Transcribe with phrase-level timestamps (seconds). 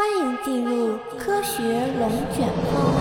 [0.00, 1.60] 欢迎进入科学
[1.98, 2.94] 龙卷风。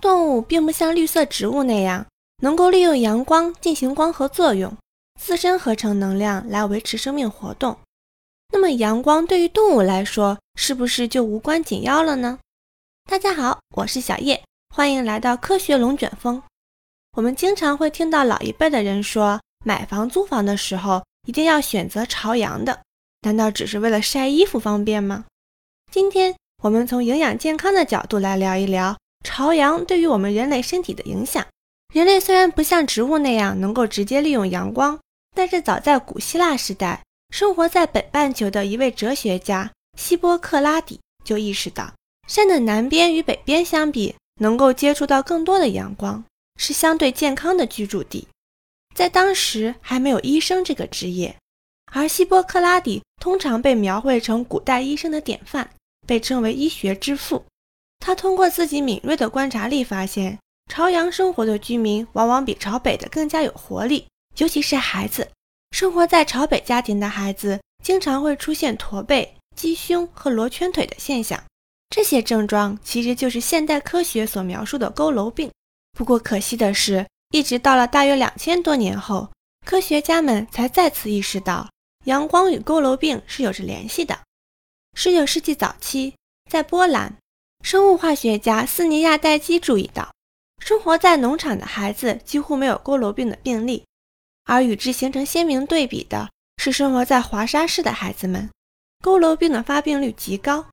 [0.00, 2.04] 动物并不像绿色植物那样，
[2.42, 4.76] 能够利用阳光进行光合作用，
[5.20, 7.76] 自身合成能量来维持生命活动。
[8.50, 12.38] 那么，阳光对于动物来说，是不是就无关紧要了呢？
[13.08, 14.42] 大家好，我是小叶，
[14.74, 16.42] 欢迎来到科学龙卷风。
[17.16, 22.80] 我们经常会听到老一辈的人说，买房租房的时候一定要选择朝阳的，
[23.22, 25.26] 难道只是为了晒衣服方便吗？
[25.92, 31.46] 今天我们从营养健康的角度来聊一聊朝阳对于我们人类身体的影响。
[31.92, 34.98] 人类虽然不像植物那样能够直接利用阳光，
[35.34, 37.02] 但是早在古希腊时代。
[37.30, 41.92] 生活在北半球的一位哲学家希波克拉底就意识到，
[42.26, 46.24] 山的南边与北边相比，能够接触到更多的阳光，
[46.56, 48.26] 是相对健康的居住地。
[48.94, 51.36] 在当时还没有医生这个职业，
[51.92, 55.70] 而希波克拉底通常被描绘成古代医生的典范，
[56.06, 57.44] 被称为医学之父。
[58.00, 60.38] 他通过自己敏锐的观察力发现，
[60.72, 64.06] 朝阳生活的居民往往比朝北的更加有活力，
[64.38, 65.28] 尤其是孩子。
[65.70, 71.42] 生活在朝北家庭的孩子经常会出现驼背、鸡胸和罗圈腿的现象，
[71.90, 75.50] 这些症状其实就是现代科学所描述的佝偻病。
[75.96, 79.30] 不过可惜的是，一直到了大约两千多年后，
[79.66, 81.68] 科学家们才再次意识到
[82.04, 84.18] 阳光与佝偻病是有着联系的。
[84.94, 86.14] 十九世纪早期，
[86.50, 87.16] 在波兰，
[87.62, 90.12] 生物化学家斯尼亚代基注意到，
[90.64, 93.84] 生活在农场的孩子几乎没有佝偻病的病例。
[94.48, 98.48] 而与之形成鲜明对比的是，生活在华沙市的孩子们，
[99.04, 100.64] 佝偻病的发病率极高。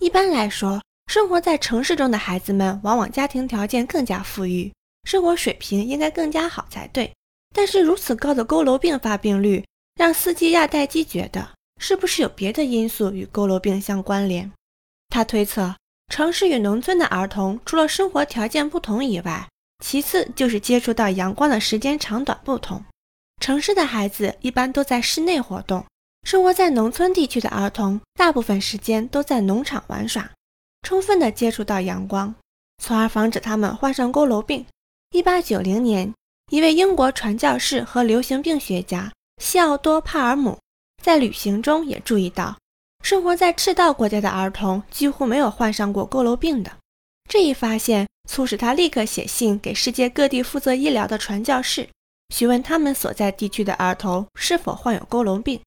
[0.00, 7.12] 一般来说，生活在城市中的孩子们往往家庭条件更加富裕，生活水平应该更加好才对。
[7.52, 9.64] 但是如此高的佝偻病发病率，
[9.96, 14.50] 让斯基亚代基觉得，是不是有别的因素与佝偻病相关联？
[15.08, 15.74] 他推测，
[16.12, 19.48] 城市与农村的儿童除了生活条件不同以外，
[19.84, 22.82] 其次就是接触到阳光的时间长短不同。
[23.40, 25.82] 城市的孩子一般都在室内活动，
[26.24, 30.30] 生活在农村地区的儿童大部分时间都在农场玩耍，
[30.82, 32.34] 充分的接触到阳光，
[32.82, 34.66] 从而防止他们患上佝偻病。
[35.12, 36.12] 一八九零年，
[36.52, 39.10] 一位英国传教士和流行病学家
[39.42, 40.58] 西奥多·帕尔姆
[41.02, 42.58] 在旅行中也注意到，
[43.02, 46.70] 生活在赤道国家的儿童几乎没有患上过佝偻病的。
[47.26, 51.88] 这一发现促使他立刻写信给世界各地负责医疗的传教士。
[52.30, 55.60] 询问他们所在地区的儿童是否患有佝偻病，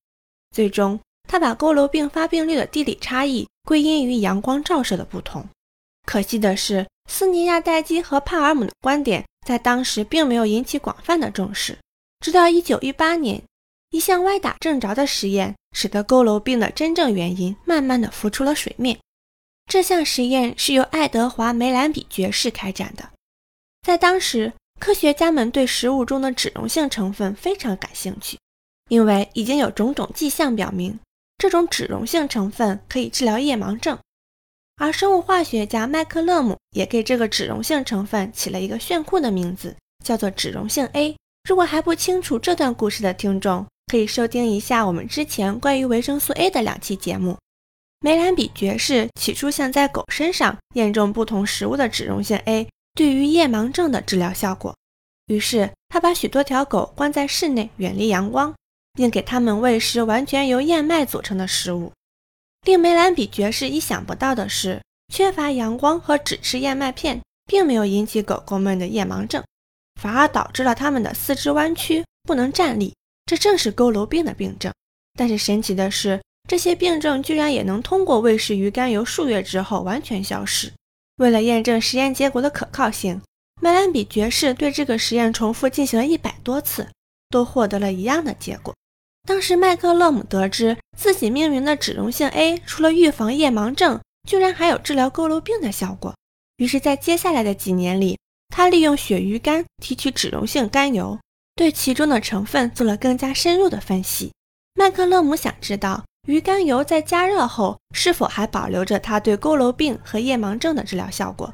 [0.52, 5.48] 最终他把佝偻病发病率的地理差异归因于阳光照射的不同。
[6.06, 11.78] 可惜的是，斯尼亚代基和帕尔姆的观点在当时并没有引起广泛的重视。
[12.20, 13.44] 直到1918年，
[13.90, 18.98] 一项歪打正着的实验使得佝偻病的真正原因慢慢的浮出了水面。
[19.66, 23.10] 这项实验是由爱德华梅兰比爵士开展的，
[23.82, 24.54] 在当时。
[24.84, 28.38] 科学家们对食物中的脂溶性成分非常感兴趣，
[28.90, 31.00] 因为已经有种种迹象表明，
[31.38, 33.98] 这种脂溶性成分可以治疗夜盲症。
[34.76, 39.74] 而生物化学家麦克勒姆也给这个脂溶性成分起了一个炫酷的名字，
[40.04, 41.16] 叫做脂溶性 A。
[41.48, 47.38] 如果还不清楚这段故事的听众，可以收听一下我们之前关于维生素 A 的两期节目。
[48.02, 52.68] 梅兰比爵士起初想在狗身上验证不同食物的脂溶性 A。
[52.96, 54.76] 对于夜盲症的治疗效果，
[55.26, 58.54] 于是他把许多条狗关在室内，远离阳光，
[58.94, 61.92] 并给它们喂食完全由燕麦组成的食物。
[62.66, 64.82] 令梅兰比爵士意想不到的是，
[65.12, 69.44] 缺乏阳光和只吃燕麦片，并没有引起狗狗们的夜盲症，
[70.00, 72.94] 反而导致了它们的四肢弯曲，不能站立。
[73.26, 74.72] 这正是佝偻病的病症。
[75.18, 80.72] 但是神奇的是，这些病症居然也能通过喂食鱼肝油数月之后完全消失。
[81.18, 83.22] 为了验证实验结果的可靠性，
[83.62, 86.90] 麦兰比爵士对这个实验重复进行了一百多次，
[87.30, 88.74] 都获得了一样的结果。
[89.26, 96.14] 当时麦克勒姆得知自己命名的脂溶性 A 除了预防夜盲症，居然还有治疗佝偻病的效果。
[96.58, 98.18] 于是，在接下来的几年里，
[98.50, 101.20] 他利用鳕鱼肝提取脂溶性甘油，
[101.56, 104.32] 对其中的成分做了更加深入的分析。
[104.74, 106.04] 麦克勒姆想知道。
[106.26, 111.54] 鱼肝油在加热后是否还保留着它对佝偻病和夜盲症的治疗效果？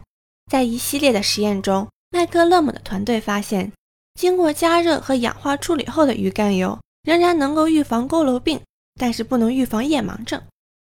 [0.51, 3.71] 在一系列的实验中，麦克勒姆的团队发现，
[4.13, 8.62] 经过加热和氧化处理后的鱼肝油仍然能够预防佝偻病，
[9.00, 10.39] 但是不能预防夜盲症。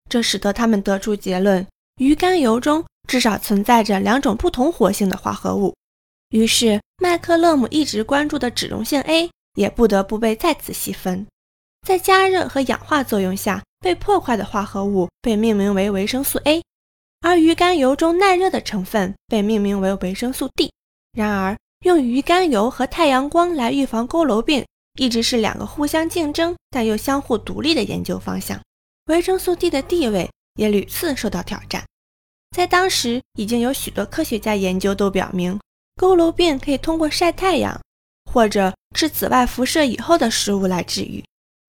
[0.10, 1.66] 这使得他们得出结论：
[1.96, 5.74] 鱼肝油中至少存在着两种不同活性的化合物。
[6.32, 11.26] 于是，麦克勒姆一直关注的脂溶性 A 也不得不被再次细分。
[11.88, 16.62] 在加热和氧化作用下被破坏的化合物被命名为维生素 A，
[17.22, 20.72] 而鱼肝油中耐热的成分被命名为维生素 D。
[21.13, 24.66] 然而，用鱼肝油和太阳光来预防佝偻病，
[25.00, 28.60] 一直是两个互相竞争但又相互独立的研究方向。
[29.07, 31.84] 维生素 D 的地位也屡次受到挑战。
[32.56, 35.60] 在当时，已经有许多科学家研究都表明，
[35.95, 37.81] 佝偻病可以通过晒太阳
[38.31, 41.24] 或者吃紫外辐射以后的食物来治愈。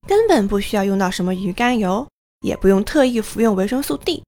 [0.07, 2.07] 根本不需要用到什么鱼肝油，
[2.41, 4.23] 也不用特意服用维生素 D。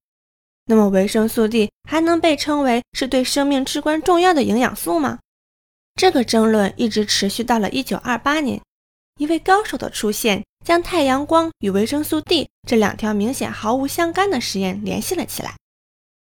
[0.67, 5.19] 那么，维生素 D 还能被称为是对生命至关重要的营养素吗？
[5.97, 8.61] 这个争论一直持续到了1928年，
[9.19, 15.55] 一位高手的出现，将太阳光与维生素 D 这两条明显毫无相干的实验联系了起来。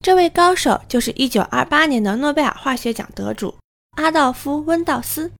[0.01, 3.55] 这位高手就是1928年的诺贝尔化学奖得主
[3.99, 5.31] 阿道夫·温道斯。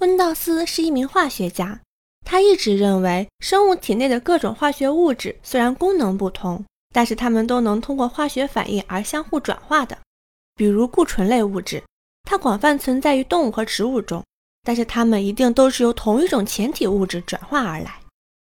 [0.00, 1.80] 温道斯是一名化学家。
[2.24, 9.98] 他一直认为，生物体内的各种化学物质虽然功能不同，但是它们都能通过化学反应而相互转化的。
[10.56, 11.82] 比如固醇类物质，
[12.22, 14.24] 它广泛存在于动物和植物中，
[14.62, 18.00] 但是它们一定都是由同一种前体物质转化而来。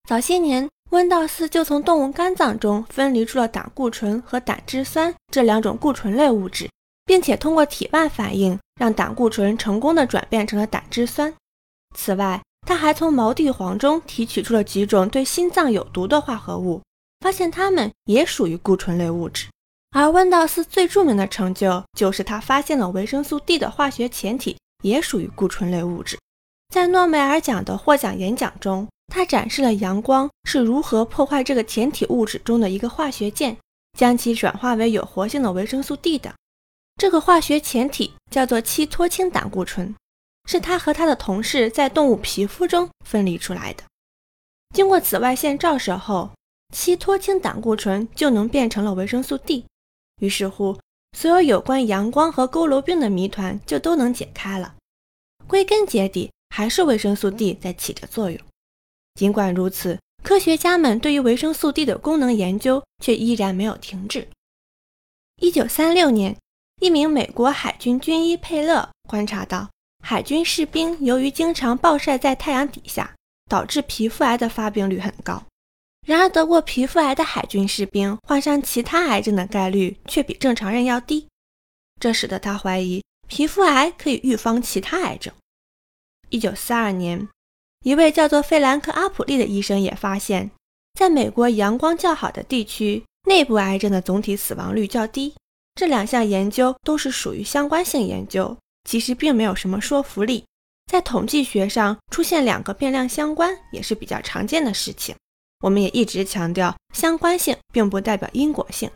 [0.09, 6.69] 早些年，温道斯就从动物肝脏中分离出了胆固醇和胆汁酸这两种固醇类物质，
[7.07, 11.33] 并且通过体外反应让胆固醇成功的转变成了胆汁酸。
[11.97, 16.81] 此外，他还从毛地黄中提取出了几种对心脏有毒的化合物，
[17.21, 19.47] 发现它们也属于固醇类物质。
[19.91, 26.19] 而温道斯最著名的成就就是他发现了维生素 D 的化学前体也属于固醇类物质。
[26.73, 33.57] 在诺贝尔奖的获奖演讲中，他展示了阳光是如何破坏这个前体物质中的一个化学键，
[33.97, 36.35] 将其转化为有活性的维生素 D 的。
[36.97, 39.95] 这个化学前体叫做七脱氢胆固醇。
[40.47, 43.83] 是他和他的同事在动物皮肤中分离出来的。
[44.75, 46.31] 经过紫外线照射后，
[46.75, 49.65] 七脱氢胆固醇就能变成了维生素 D。
[50.21, 50.79] 于是乎，
[51.17, 54.75] 所有有关阳光和佝偻病的谜团就都能解开了。
[55.47, 58.41] 归根结底，还是维生素 D 在起着作用。
[59.15, 64.27] 尽管如此，科学家们对于维生素 D 的功能研究却依然没有停止。
[65.41, 66.37] 一九三六年，
[66.81, 69.69] 一名美国海军军医佩勒观察到。
[70.07, 73.15] 海军士兵由于经常暴晒在太阳底下，
[73.49, 75.43] 导致皮肤癌的发病率很高。
[76.07, 81.27] 然而，得过皮肤癌的海军士兵患上其他癌症的概率却比正常人要低，
[81.99, 85.33] 这使得他怀疑皮肤癌可以预防其他癌症。
[86.29, 87.27] 一九四二年，
[87.83, 90.51] 一位叫做费兰克·阿普利的医生也发现，
[90.93, 95.35] 在美国阳光较好的地区，内部癌症的总体死亡率较低。
[95.75, 98.55] 这两项研究都是属于相关性研究。
[98.85, 100.45] 其实并没有什么说服力，
[100.91, 105.17] 在统计学上出现两个变量相关也是比较常见的事情。
[105.63, 108.91] 我们也一直强调，相关性并不代表因果性。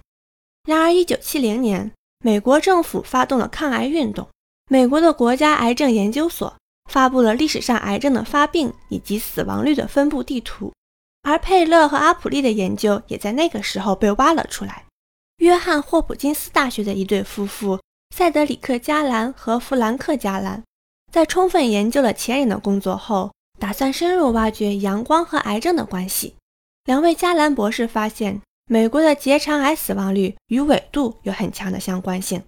[0.64, 1.93] 然而，1970年，
[2.23, 4.29] 美国政府发动了抗癌运动，
[4.70, 6.55] 美国的国家癌症研究所
[6.90, 10.75] 发布了历史上癌症的发病以及死亡率的分布地图，
[11.23, 14.85] 而佩勒和阿普利的研究也在那个时候被挖了出来。
[15.38, 17.80] 约翰霍普金斯大学的一对夫妇。
[18.14, 20.62] 塞德里克·加兰和弗兰克·加兰
[21.12, 26.34] 在充分研究了前人的工作后，打算深入挖掘阳光和癌症的关系。
[26.84, 32.42] 两位加兰博士发现，美国的结肠癌死亡率与纬度有很强的相关性。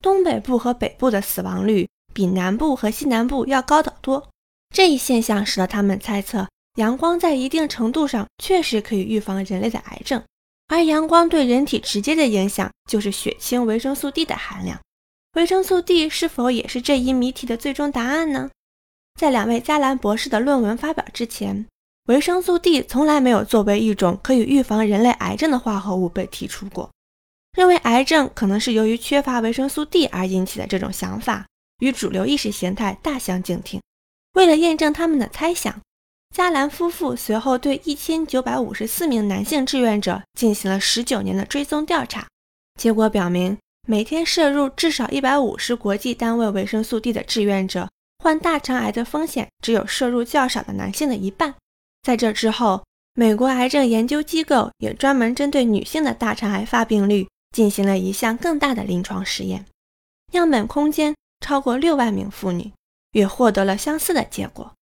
[0.00, 4.28] 东北部和北部的死亡率比南部和西南部要高得多。
[4.74, 10.22] 这一现象使得他们猜测，阳光在一定程度上确实可以预防人类的癌症。
[10.70, 14.80] 而阳光对人体直接的影响就是血清维生素 D 的含量。
[15.32, 18.48] 维生素 D 是否也是这一谜题的最终答案呢？
[19.18, 21.66] 在两位加兰博士的论文发表之前，
[22.06, 26.88] 维生素 D 从来没有作为一种可以预防人类癌症的化合物被提出过。
[27.58, 31.48] 认为癌症可能是由于缺乏维生素 D 而引起的这种想法，
[31.80, 33.80] 与主流意识形态大相径庭。
[34.34, 35.80] 为了验证他们的猜想。
[36.34, 42.28] 加兰夫妇随后对一千九百五十四名男性志愿者进行了十九年的追踪调查，
[42.80, 43.58] 结果表明，
[43.88, 47.90] 每天摄入至少一百五十国际单位维生素 D 的志愿者，
[48.22, 51.54] 患大肠癌的风险只有摄入较少的男性的一半。
[52.02, 52.84] 在这之后，
[53.14, 59.66] 美国癌症研究机构也专门针对女性的大肠癌发病率进行了一项更大的临床实验，
[60.32, 62.70] 样本空间超过六万名妇女，
[63.10, 64.72] 也获得了相似的结果。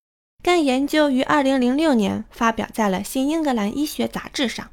[0.43, 4.71] 该研究于2006年发表在了《新英格兰医学杂志》上。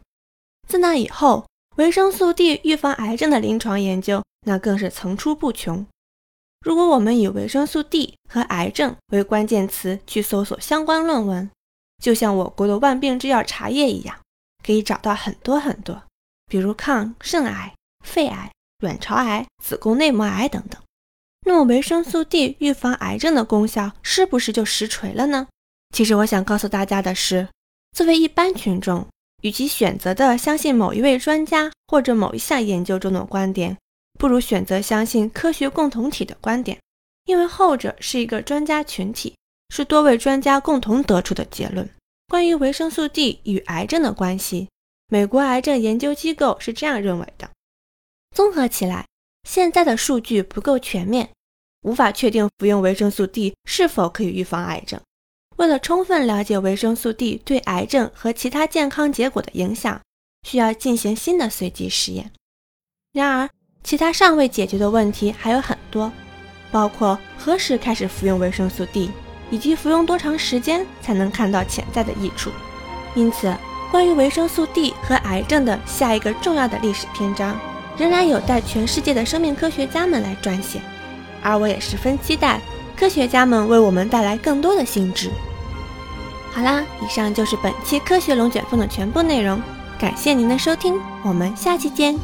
[0.67, 1.45] 自那以后，
[1.77, 5.85] 维生素 D 预防癌症的临床研究那更是层出不穷。
[6.61, 11.51] 如果我们以维生素 D 和癌症为关键词去搜索相关论文，
[12.01, 14.17] 就像我国的万病之药茶叶一样，
[14.65, 16.01] 可以找到很多很多，
[16.47, 20.81] 比如抗肾癌、肺癌、卵巢癌、子宫内膜癌等等。
[21.45, 25.47] 那么维生素 D 预防癌症的功效是不是就实锤了呢？
[25.95, 27.47] 其实我想告诉大家的是，
[27.93, 29.07] 作为一般群众，
[29.43, 33.77] 与其选择的相信某一位专家或者某一项研究中的观点。
[34.19, 36.77] 不如选择相信科学共同体的观点，
[37.23, 39.37] 因为后者是一个专家群体，
[39.69, 41.89] 是多位专家共同得出的结论。
[42.27, 44.67] 关于维生素 D 与癌症的关系，
[45.07, 47.49] 美国癌症研究机构是这样认为的：
[48.35, 49.05] 综合起来，
[49.47, 51.29] 现在的数据不够全面，
[51.83, 54.99] 无法确定服用维生素 D 是否可以预防癌症。
[55.57, 60.01] 为了充分了解维生素 D 对癌症和其他健康结果的影响，
[60.45, 62.31] 需要进行新的随机实验。
[63.13, 63.49] 然而，
[63.81, 66.11] 其他尚未解决的问题还有很多，
[66.71, 69.09] 包括何时开始服用维生素 D，
[69.49, 72.51] 以及服用多长时间才能看到潜在的益处。
[73.15, 73.55] 因此，
[73.89, 77.57] 关于维生素 D 和癌症的下一个重要的历史篇章，
[77.97, 80.81] 仍然有待全世界的生命科学家们来撰写。
[81.41, 82.59] 而我也十分期待
[82.97, 85.29] 科学家们为我们带来更多的新知。
[86.55, 89.61] 好啦，以上就是本期科学龙卷风的全部内容，
[89.99, 92.17] 感谢您的收听，我们下期见。